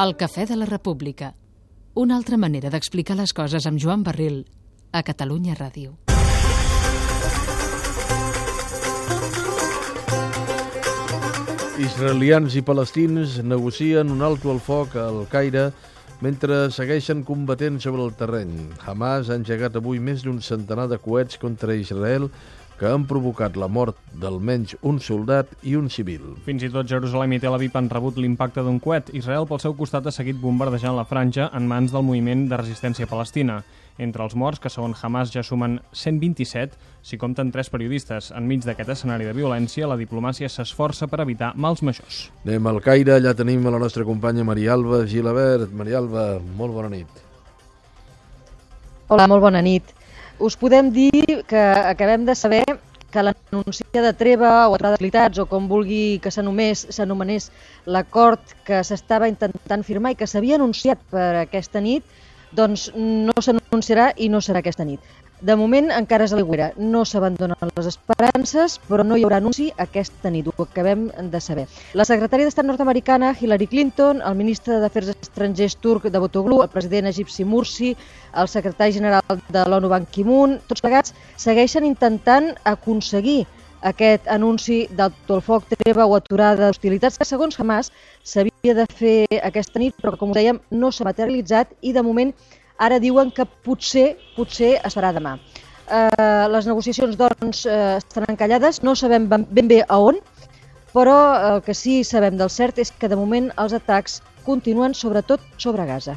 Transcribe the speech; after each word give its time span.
El 0.00 0.14
Cafè 0.16 0.46
de 0.48 0.56
la 0.56 0.64
República. 0.64 1.34
Una 2.00 2.14
altra 2.16 2.38
manera 2.40 2.70
d'explicar 2.72 3.12
les 3.18 3.34
coses 3.36 3.66
amb 3.68 3.76
Joan 3.76 4.00
Barril 4.00 4.38
a 4.90 5.02
Catalunya 5.04 5.52
Ràdio. 5.52 5.98
Israelians 11.76 12.56
i 12.56 12.64
palestins 12.64 13.36
negocien 13.44 14.08
un 14.16 14.24
alto 14.24 14.48
al 14.54 14.62
foc 14.64 14.96
al 14.96 15.26
Caire 15.28 15.66
mentre 16.24 16.70
segueixen 16.72 17.20
combatent 17.20 17.76
sobre 17.84 18.00
el 18.08 18.16
terreny. 18.16 18.56
Hamas 18.86 19.28
ha 19.28 19.36
engegat 19.36 19.76
avui 19.76 20.00
més 20.00 20.24
d'un 20.24 20.40
centenar 20.40 20.88
de 20.88 20.96
coets 20.96 21.36
contra 21.36 21.76
Israel 21.76 22.30
que 22.82 22.90
han 22.90 23.04
provocat 23.06 23.54
la 23.54 23.68
mort 23.70 23.94
d'almenys 24.18 24.72
un 24.90 24.96
soldat 24.98 25.52
i 25.62 25.76
un 25.78 25.86
civil. 25.86 26.24
Fins 26.42 26.64
i 26.66 26.70
tot 26.74 26.88
Jerusalem 26.90 27.36
i 27.36 27.38
Tel 27.38 27.54
Aviv 27.54 27.76
han 27.78 27.86
rebut 27.92 28.16
l'impacte 28.18 28.64
d'un 28.66 28.80
coet. 28.82 29.12
Israel, 29.14 29.46
pel 29.46 29.60
seu 29.62 29.76
costat, 29.78 30.08
ha 30.10 30.12
seguit 30.14 30.40
bombardejant 30.40 30.96
la 30.98 31.04
franja 31.06 31.46
en 31.54 31.68
mans 31.70 31.94
del 31.94 32.02
moviment 32.02 32.48
de 32.50 32.58
resistència 32.58 33.06
palestina. 33.06 33.60
Entre 34.02 34.26
els 34.26 34.34
morts, 34.34 34.58
que 34.58 34.72
segons 34.72 34.98
Hamas 34.98 35.30
ja 35.30 35.46
sumen 35.46 35.78
127, 35.94 36.74
s'hi 37.06 37.20
compten 37.22 37.54
tres 37.54 37.70
periodistes. 37.70 38.32
Enmig 38.34 38.66
d'aquest 38.66 38.90
escenari 38.96 39.30
de 39.30 39.36
violència, 39.38 39.86
la 39.86 40.00
diplomàcia 40.00 40.50
s'esforça 40.50 41.06
per 41.06 41.22
evitar 41.22 41.54
mals 41.54 41.86
majors. 41.86 42.24
Anem 42.42 42.66
al 42.66 42.82
Caire, 42.82 43.20
allà 43.20 43.38
tenim 43.38 43.62
a 43.62 43.76
la 43.76 43.84
nostra 43.86 44.02
companya 44.02 44.42
Maria 44.42 44.74
Alba 44.74 45.04
Gilabert. 45.06 45.70
Maria 45.70 46.02
Alba, 46.02 46.32
molt 46.58 46.74
bona 46.74 46.90
nit. 46.98 47.26
Hola, 49.06 49.30
molt 49.30 49.46
bona 49.52 49.62
nit. 49.62 50.00
Us 50.42 50.56
podem 50.58 50.90
dir 50.90 51.44
que 51.46 51.56
acabem 51.56 52.24
de 52.26 52.34
saber 52.34 52.64
que 53.14 53.22
l'anunci 53.22 53.84
de 53.94 54.10
treva 54.12 54.66
o 54.66 54.74
atrada 54.74 54.98
o 55.38 55.46
com 55.46 55.68
vulgui 55.70 56.18
que 56.18 56.32
s'anomenés 56.34 57.44
l'acord 57.86 58.42
que 58.66 58.80
s'estava 58.82 59.28
intentant 59.30 59.86
firmar 59.86 60.10
i 60.10 60.18
que 60.18 60.26
s'havia 60.26 60.58
anunciat 60.58 60.98
per 61.14 61.28
aquesta 61.44 61.78
nit, 61.78 62.02
doncs 62.52 62.90
no 62.94 63.34
s'anunciarà 63.40 64.12
i 64.16 64.28
no 64.28 64.40
serà 64.44 64.60
aquesta 64.60 64.84
nit. 64.84 65.00
De 65.42 65.56
moment 65.58 65.88
encara 65.90 66.22
és 66.28 66.32
a 66.32 66.36
l'aigüera, 66.38 66.68
no 66.78 67.00
s'abandonen 67.02 67.72
les 67.74 67.86
esperances, 67.90 68.76
però 68.86 69.02
no 69.02 69.16
hi 69.18 69.24
haurà 69.26 69.40
anunci 69.42 69.64
aquesta 69.84 70.30
nit, 70.30 70.46
ho 70.46 70.62
acabem 70.62 71.08
de 71.32 71.40
saber. 71.42 71.64
La 71.98 72.06
secretària 72.06 72.46
d'Estat 72.46 72.68
nord-americana, 72.68 73.32
Hillary 73.40 73.66
Clinton, 73.72 74.20
el 74.22 74.38
ministre 74.38 74.78
d'Afers 74.78 75.10
Estrangers 75.16 75.74
turc 75.82 76.06
de 76.06 76.22
Botoglu, 76.22 76.60
el 76.62 76.70
president 76.70 77.10
egipci 77.10 77.42
Mursi, 77.42 77.96
el 78.38 78.52
secretari 78.52 78.94
general 78.94 79.42
de 79.50 79.66
l'ONU 79.66 79.90
Ban 79.90 80.06
Ki-moon, 80.06 80.60
tots 80.70 80.84
plegats 80.84 81.16
segueixen 81.34 81.90
intentant 81.90 82.52
aconseguir 82.62 83.40
aquest 83.82 84.26
anunci 84.30 84.86
del 84.96 85.42
foc, 85.42 85.68
treva 85.82 86.06
o 86.06 86.16
aturada 86.16 86.68
d'hostilitats 86.68 87.18
que, 87.18 87.28
segons 87.28 87.58
Hamas, 87.60 87.92
s'havia 88.22 88.74
de 88.78 88.86
fer 88.94 89.26
aquesta 89.42 89.82
nit, 89.82 89.94
però 90.00 90.16
com 90.18 90.32
dèiem, 90.32 90.60
no 90.70 90.90
s'ha 90.90 91.08
materialitzat 91.08 91.74
i, 91.82 91.92
de 91.92 92.02
moment, 92.02 92.34
Ara 92.82 92.98
diuen 92.98 93.30
que 93.30 93.44
potser, 93.66 94.16
potser 94.36 94.72
es 94.82 94.96
farà 94.96 95.12
demà. 95.14 95.36
Eh, 95.92 96.46
les 96.50 96.66
negociacions, 96.66 97.14
doncs, 97.20 97.64
eh, 97.66 97.98
estan 98.00 98.26
encallades, 98.32 98.82
no 98.82 98.96
sabem 98.98 99.28
ben 99.30 99.68
bé 99.68 99.82
a 99.86 99.98
on, 99.98 100.18
però 100.92 101.16
el 101.52 101.62
que 101.62 101.74
sí 101.74 102.02
sabem 102.04 102.36
del 102.40 102.50
cert 102.50 102.78
és 102.78 102.90
que 102.90 103.08
de 103.08 103.16
moment 103.16 103.50
els 103.58 103.72
atacs 103.78 104.20
continuen 104.44 104.94
sobretot 104.94 105.40
sobre 105.58 105.86
Gaza. 105.86 106.16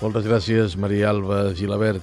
Moltes 0.00 0.24
gràcies, 0.26 0.76
Maria 0.76 1.10
Alba 1.10 1.52
Gilabert. 1.54 2.02